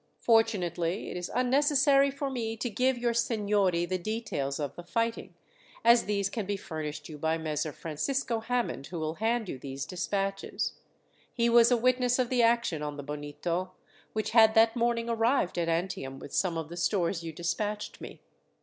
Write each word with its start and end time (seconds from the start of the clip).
Fortunately 0.17 1.11
it 1.11 1.15
is 1.15 1.29
unnecessary 1.31 2.09
for 2.09 2.31
me 2.31 2.57
to 2.57 2.71
give 2.71 2.97
your 2.97 3.13
seignory 3.13 3.85
the 3.87 3.99
details 3.99 4.59
of 4.59 4.75
the 4.75 4.81
fighting, 4.83 5.35
as 5.85 6.05
these 6.05 6.27
can 6.27 6.47
be 6.47 6.57
furnished 6.57 7.07
you 7.07 7.19
by 7.19 7.37
Messer 7.37 7.71
Francisco 7.71 8.39
Hammond, 8.39 8.87
who 8.87 8.99
will 8.99 9.13
hand 9.13 9.47
you 9.47 9.59
these 9.59 9.85
despatches. 9.85 10.73
He 11.31 11.49
was 11.49 11.69
a 11.69 11.77
witness 11.77 12.17
of 12.17 12.29
the 12.31 12.41
action 12.41 12.81
on 12.81 12.97
the 12.97 13.03
Bonito, 13.03 13.73
which 14.13 14.31
had 14.31 14.55
that 14.55 14.75
morning 14.75 15.07
arrived 15.07 15.59
at 15.59 15.69
Antium 15.69 16.17
with 16.17 16.33
some 16.33 16.57
of 16.57 16.69
the 16.69 16.77
stores 16.77 17.23
you 17.23 17.31
despatched 17.31 18.01
me. 18.01 18.21